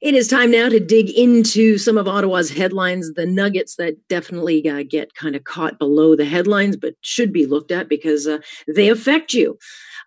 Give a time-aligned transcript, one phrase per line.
[0.00, 4.66] It is time now to dig into some of Ottawa's headlines, the nuggets that definitely
[4.66, 8.38] uh, get kind of caught below the headlines, but should be looked at because uh,
[8.66, 9.58] they affect you.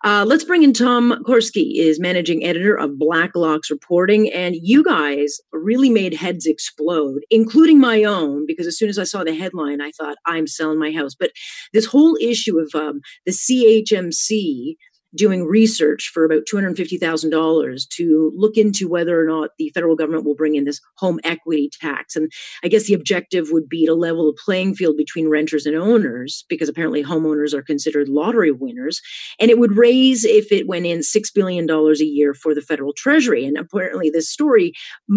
[0.02, 5.40] Uh, let's bring in Tom Korski, is managing editor of Blacklock's reporting, and you guys
[5.52, 9.80] really made heads explode, including my own, because as soon as I saw the headline,
[9.80, 11.14] I thought I'm selling my house.
[11.14, 11.30] But
[11.72, 14.74] this whole issue of um, the CHMC
[15.14, 20.34] doing research for about $250,000 to look into whether or not the federal government will
[20.34, 22.16] bring in this home equity tax.
[22.16, 22.30] And
[22.62, 26.44] I guess the objective would be to level the playing field between renters and owners,
[26.48, 29.00] because apparently homeowners are considered lottery winners.
[29.38, 32.92] And it would raise, if it went in, $6 billion a year for the federal
[32.92, 33.44] treasury.
[33.44, 34.72] And apparently, this story,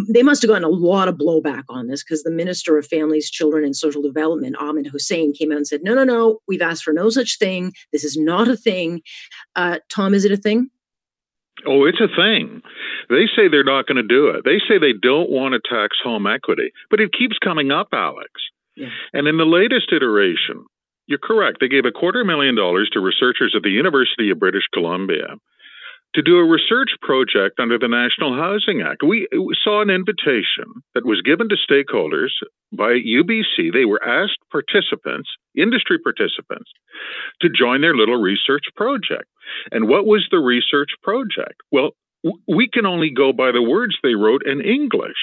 [0.09, 3.29] they must have gotten a lot of blowback on this because the Minister of Families,
[3.29, 6.83] Children, and Social Development, Ahmed Hussen, came out and said, no, no, no, we've asked
[6.83, 7.73] for no such thing.
[7.91, 9.01] This is not a thing.
[9.55, 10.69] Uh, Tom, is it a thing?
[11.65, 12.61] Oh, it's a thing.
[13.09, 14.43] They say they're not going to do it.
[14.45, 18.29] They say they don't want to tax home equity, but it keeps coming up, Alex.
[18.75, 18.89] Yeah.
[19.13, 20.65] And in the latest iteration,
[21.07, 21.57] you're correct.
[21.59, 25.35] They gave a quarter million dollars to researchers at the University of British Columbia
[26.17, 29.03] to do a research project under the National Housing Act.
[29.05, 29.27] We,
[29.63, 30.65] saw an invitation
[30.95, 32.33] that was given to stakeholders
[32.73, 33.71] by UBC.
[33.71, 36.71] They were asked participants, industry participants,
[37.41, 39.29] to join their little research project.
[39.71, 41.61] And what was the research project?
[41.71, 41.91] Well,
[42.47, 45.21] we can only go by the words they wrote in English.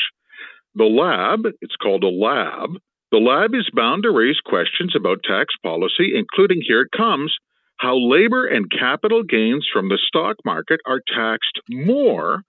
[0.76, 2.78] The lab, it's called a lab,
[3.10, 7.34] the lab is bound to raise questions about tax policy, including here it comes
[7.78, 12.42] how labor and capital gains from the stock market are taxed more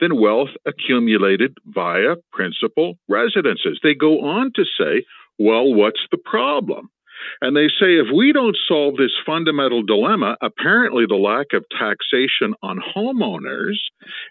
[0.00, 3.78] than wealth accumulated via principal residences.
[3.82, 5.04] They go on to say,
[5.38, 6.88] well, what's the problem?
[7.42, 12.54] And they say if we don't solve this fundamental dilemma, apparently the lack of taxation
[12.62, 13.76] on homeowners,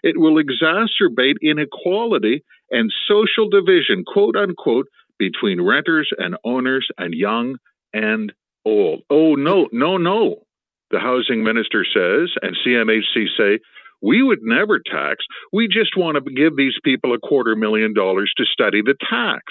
[0.02, 4.86] it will exacerbate inequality and social division, quote unquote,
[5.18, 7.56] between renters and owners and young
[7.92, 8.32] and
[8.64, 9.02] old.
[9.10, 10.42] Oh, no, no, no.
[10.90, 13.60] The housing minister says, and CMHC say,
[14.02, 15.24] we would never tax.
[15.52, 19.42] We just want to give these people a quarter million dollars to study the tax.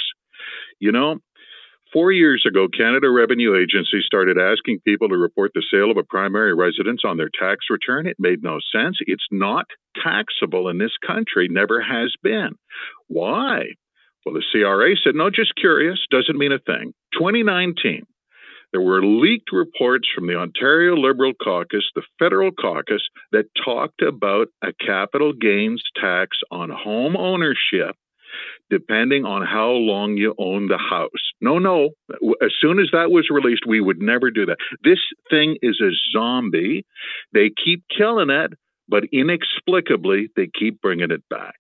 [0.80, 1.18] You know,
[1.94, 6.04] four years ago, Canada Revenue Agency started asking people to report the sale of a
[6.04, 8.08] primary residence on their tax return.
[8.08, 8.98] It made no sense.
[9.02, 9.66] It's not
[10.04, 12.56] taxable in this country, never has been.
[13.08, 13.66] Why?
[14.26, 16.94] Well, the CRA said, no, just curious, doesn't mean a thing.
[17.14, 18.06] 2019,
[18.72, 24.50] there were leaked reports from the Ontario Liberal Caucus, the federal caucus, that talked about
[24.64, 27.96] a capital gains tax on home ownership
[28.70, 31.10] depending on how long you own the house.
[31.42, 31.90] No, no.
[32.42, 34.58] As soon as that was released, we would never do that.
[34.84, 36.86] This thing is a zombie.
[37.34, 38.54] They keep killing it,
[38.88, 41.56] but inexplicably, they keep bringing it back.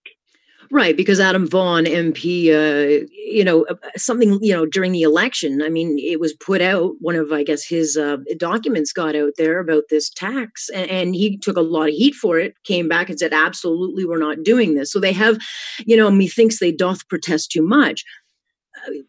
[0.71, 5.63] Right, because Adam Vaughan, MP, uh, you know, uh, something, you know, during the election,
[5.63, 9.33] I mean, it was put out, one of, I guess, his uh, documents got out
[9.35, 12.87] there about this tax, and, and, he took a lot of heat for it, came
[12.87, 14.91] back and said, absolutely, we're not doing this.
[14.91, 15.39] So they have,
[15.87, 18.05] you know, methinks they doth protest too much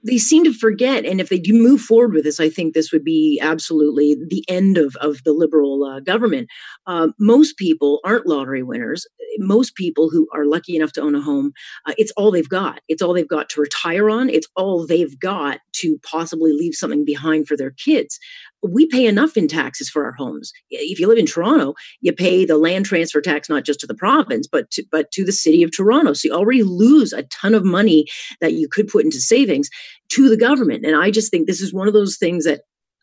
[0.05, 1.05] they seem to forget.
[1.05, 4.45] And if they do move forward with this, I think this would be absolutely the
[4.49, 6.49] end of, of the liberal uh, government.
[6.87, 9.07] Uh, most people aren't lottery winners.
[9.41, 11.53] Most people who are lucky enough to own a home,
[11.87, 12.81] uh, it's all they've got.
[12.89, 14.29] It's all they've got to retire on.
[14.29, 18.19] It's all they've got to possibly leave something behind for their kids
[18.63, 20.53] we pay enough in taxes for our homes.
[20.71, 23.95] If you live in Toronto, you pay the land transfer tax not just to the
[23.95, 26.13] province, but to, but to the city of Toronto.
[26.13, 28.07] So you already lose a ton of money
[28.41, 29.71] that you could put into savings
[30.11, 30.85] to the government.
[30.85, 32.63] And I just think this is one of those things that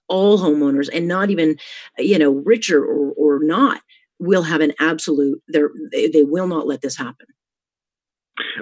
[0.10, 1.58] all homeowners, and not even
[1.98, 3.82] you know richer or, or not,
[4.20, 5.42] will have an absolute.
[5.48, 7.28] They they will not let this happen.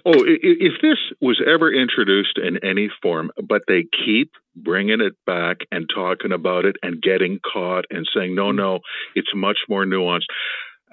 [0.06, 5.58] Oh, if this was ever introduced in any form, but they keep bringing it back
[5.72, 8.58] and talking about it and getting caught and saying, no, mm-hmm.
[8.58, 8.80] no,
[9.16, 10.28] it's much more nuanced.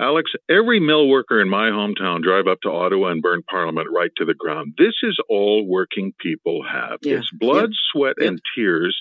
[0.00, 4.11] Alex, every mill worker in my hometown drive up to Ottawa and burn Parliament right
[4.17, 4.75] to the ground.
[4.79, 6.99] This is all working people have.
[7.03, 7.19] Yeah.
[7.19, 7.76] It's blood, yeah.
[7.93, 8.29] sweat, yeah.
[8.29, 9.00] and tears.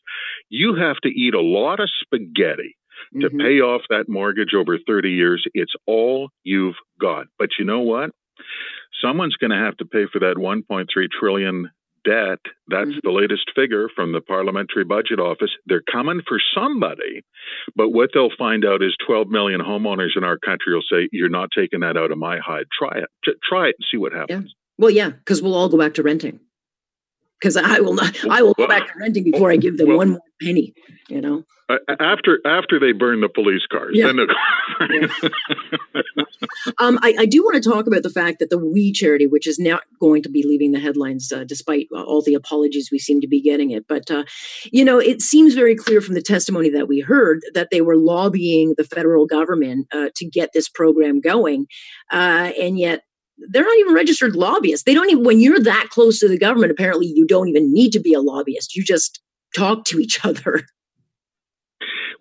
[0.50, 2.76] You have to eat a lot of spaghetti
[3.20, 3.38] to mm-hmm.
[3.40, 5.46] pay off that mortgage over 30 years.
[5.54, 7.28] It's all you've got.
[7.38, 8.12] But you know what?
[9.02, 10.88] someone's going to have to pay for that 1.3
[11.20, 11.70] trillion
[12.04, 12.40] debt.
[12.68, 13.00] That's mm-hmm.
[13.04, 15.52] the latest figure from the Parliamentary Budget Office.
[15.66, 17.24] They're coming for somebody,
[17.76, 21.30] but what they'll find out is 12 million homeowners in our country will say, "You're
[21.30, 22.66] not taking that out of my hide.
[22.78, 23.36] Try it.
[23.44, 24.54] Try it and see what happens." Yeah.
[24.78, 26.40] Well, yeah, because we'll all go back to renting.
[27.42, 28.16] Because I will not.
[28.30, 30.74] I will go back to renting before I give them well, one more penny.
[31.10, 31.44] You know.
[32.00, 34.12] after after they burn the police cars, yeah.
[34.90, 35.08] yeah.
[36.80, 39.48] um, I, I, do want to talk about the fact that the We charity, which
[39.48, 43.20] is not going to be leaving the headlines, uh, despite all the apologies we seem
[43.22, 44.24] to be getting it, but uh,
[44.72, 47.98] you know, it seems very clear from the testimony that we heard that they were
[47.98, 51.66] lobbying the federal government uh, to get this program going,
[52.12, 53.02] uh, and yet
[53.50, 54.84] they're not even registered lobbyists.
[54.86, 57.92] They don't even, when you're that close to the government, apparently you don't even need
[57.92, 58.76] to be a lobbyist.
[58.76, 59.22] You just
[59.56, 60.64] talk to each other.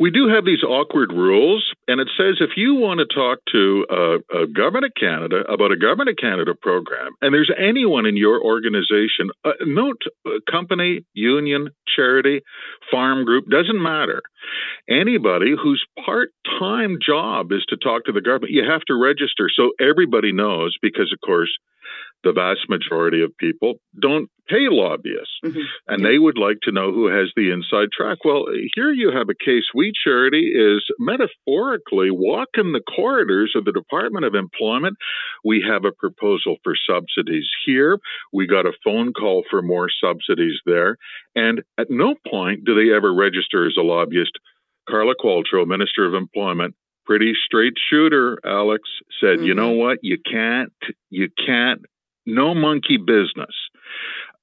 [0.00, 3.84] We do have these awkward rules, and it says if you want to talk to
[3.90, 8.16] a, a government of Canada about a government of Canada program, and there's anyone in
[8.16, 12.40] your organization, uh, note uh, company, union, charity,
[12.90, 14.22] farm group, doesn't matter.
[14.88, 19.50] Anybody whose part time job is to talk to the government, you have to register
[19.54, 21.50] so everybody knows, because of course,
[22.24, 25.60] the vast majority of people don't pay lobbyists mm-hmm.
[25.86, 28.18] and they would like to know who has the inside track.
[28.24, 29.64] Well, here you have a case.
[29.74, 34.96] We Charity is metaphorically walking the corridors of the Department of Employment.
[35.44, 37.98] We have a proposal for subsidies here.
[38.32, 40.96] We got a phone call for more subsidies there.
[41.34, 44.32] And at no point do they ever register as a lobbyist.
[44.88, 46.74] Carla Qualtrough, Minister of Employment,
[47.06, 48.82] pretty straight shooter, Alex,
[49.20, 49.44] said, mm-hmm.
[49.44, 49.98] you know what?
[50.02, 50.72] You can't,
[51.10, 51.82] you can't
[52.26, 53.54] no monkey business.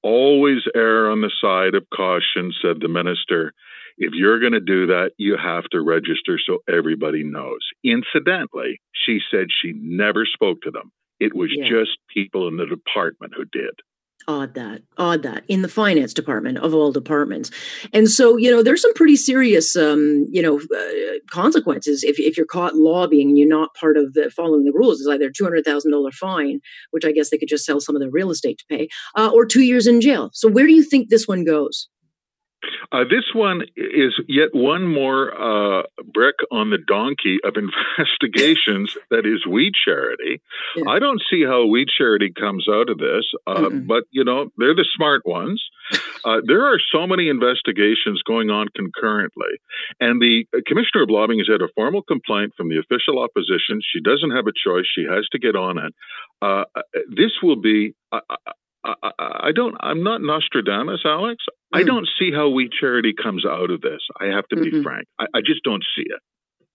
[0.08, 3.52] Always err on the side of caution, said the minister.
[3.98, 7.60] If you're going to do that, you have to register so everybody knows.
[7.84, 10.92] Incidentally, she said she never spoke to them.
[11.20, 11.68] It was yeah.
[11.68, 13.74] just people in the department who did
[14.28, 17.50] odd that odd that in the finance department of all departments.
[17.92, 22.36] And so you know there's some pretty serious um, you know uh, consequences if, if
[22.36, 25.00] you're caught lobbying and you're not part of the following the rules.
[25.00, 26.60] It's either a $200000 fine
[26.90, 29.30] which i guess they could just sell some of their real estate to pay uh,
[29.32, 30.30] or two years in jail.
[30.32, 31.88] So where do you think this one goes
[32.90, 35.82] uh, this one is yet one more uh,
[36.12, 37.54] brick on the donkey of
[37.98, 40.40] investigations that is We Charity.
[40.76, 40.84] Yeah.
[40.88, 44.74] I don't see how We Charity comes out of this, uh, but you know they're
[44.74, 45.62] the smart ones.
[46.24, 49.56] Uh, there are so many investigations going on concurrently,
[50.00, 53.80] and the commissioner of lobbying has had a formal complaint from the official opposition.
[53.80, 55.94] She doesn't have a choice; she has to get on it.
[56.42, 56.64] Uh,
[57.08, 57.94] this will be.
[58.12, 58.20] I,
[58.84, 59.76] I, don't.
[59.80, 61.44] I'm not Nostradamus, Alex.
[61.74, 61.80] Mm.
[61.80, 64.00] I don't see how We Charity comes out of this.
[64.20, 64.82] I have to be mm-hmm.
[64.82, 65.06] frank.
[65.18, 66.20] I, I just don't see it.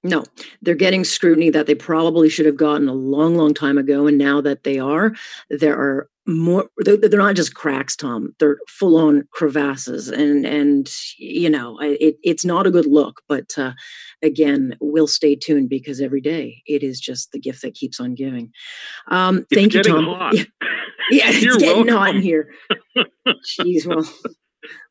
[0.06, 0.24] No,
[0.62, 4.06] they're getting scrutiny that they probably should have gotten a long, long time ago.
[4.06, 5.13] And now that they are,
[5.50, 6.69] there are more.
[6.78, 8.36] They're, they're not just cracks, Tom.
[8.40, 13.22] They're full on crevasses, and and you know it, it's not a good look.
[13.28, 13.74] But uh,
[14.22, 18.16] again, we'll stay tuned because every day it is just the gift that keeps on
[18.16, 18.51] giving.
[19.10, 20.06] Um, thank you, Tom.
[20.06, 20.34] Hot.
[20.36, 20.44] Yeah,
[21.12, 21.95] it's You're getting welcome.
[21.95, 22.54] hot in here.
[23.60, 24.07] Jeez, well,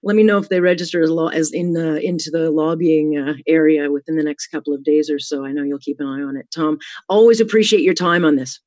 [0.03, 3.35] let me know if they register as law as in uh, into the lobbying uh,
[3.47, 5.45] area within the next couple of days or so.
[5.45, 6.79] I know you'll keep an eye on it, Tom.
[7.09, 8.61] Always appreciate your time on this.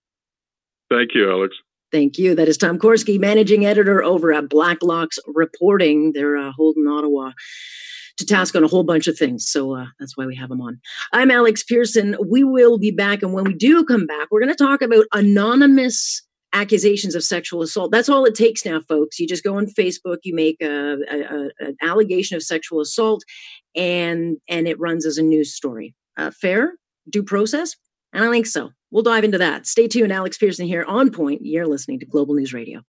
[0.90, 1.56] Thank you, Alex.
[1.92, 2.36] Thank you.
[2.36, 6.12] That is Tom Korski, managing editor over at Blacklock's Reporting.
[6.14, 7.32] They're uh, holding Ottawa
[8.18, 9.50] to task on a whole bunch of things.
[9.50, 10.80] So uh, that's why we have him on.
[11.14, 12.16] I'm Alex Pierson.
[12.30, 13.22] We will be back.
[13.22, 16.22] And when we do come back, we're going to talk about anonymous
[16.56, 17.92] accusations of sexual assault.
[17.92, 19.20] That's all it takes now, folks.
[19.20, 23.24] You just go on Facebook, you make a, a, a, an allegation of sexual assault,
[23.76, 25.94] and and it runs as a news story.
[26.18, 26.74] Uh, fair
[27.10, 27.76] due process?
[28.14, 28.72] And I think so.
[28.90, 29.68] We'll dive into that.
[29.68, 30.14] Stay tuned.
[30.14, 31.42] Alex Pierson here on Point.
[31.44, 32.82] You're listening to Global News Radio.